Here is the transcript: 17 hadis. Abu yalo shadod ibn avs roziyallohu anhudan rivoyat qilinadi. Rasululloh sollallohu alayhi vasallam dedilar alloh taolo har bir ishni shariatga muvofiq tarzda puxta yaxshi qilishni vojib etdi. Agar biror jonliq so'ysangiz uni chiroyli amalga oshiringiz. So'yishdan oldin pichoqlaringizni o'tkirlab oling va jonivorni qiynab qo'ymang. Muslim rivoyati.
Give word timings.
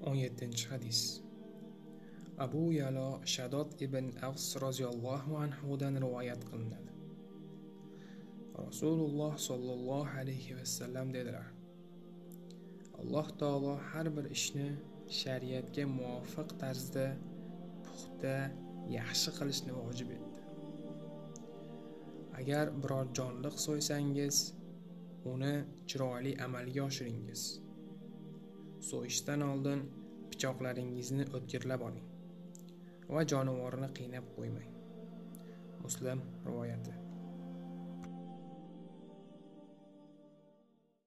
17 0.00 0.66
hadis. 0.70 1.20
Abu 2.38 2.72
yalo 2.72 3.20
shadod 3.24 3.68
ibn 3.80 4.12
avs 4.22 4.56
roziyallohu 4.56 5.36
anhudan 5.44 5.94
rivoyat 6.04 6.42
qilinadi. 6.50 6.92
Rasululloh 8.66 9.32
sollallohu 9.48 10.18
alayhi 10.20 10.56
vasallam 10.58 11.14
dedilar 11.14 11.58
alloh 13.00 13.26
taolo 13.40 13.74
har 13.90 14.06
bir 14.16 14.26
ishni 14.36 14.68
shariatga 15.20 15.84
muvofiq 15.98 16.48
tarzda 16.62 17.06
puxta 17.84 18.34
yaxshi 18.98 19.30
qilishni 19.38 19.72
vojib 19.80 20.08
etdi. 20.16 20.40
Agar 22.40 22.64
biror 22.82 23.06
jonliq 23.18 23.56
so'ysangiz 23.66 24.36
uni 25.32 25.54
chiroyli 25.88 26.32
amalga 26.46 26.82
oshiringiz. 26.88 27.42
So'yishdan 28.90 29.44
oldin 29.50 29.82
pichoqlaringizni 30.30 31.28
o'tkirlab 31.38 31.84
oling 31.88 32.06
va 33.16 33.26
jonivorni 33.32 33.88
qiynab 33.98 34.32
qo'ymang. 34.36 34.72
Muslim 35.84 36.24
rivoyati. 36.46 37.07